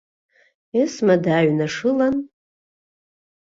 [0.83, 2.15] Есма дааҩнашылан.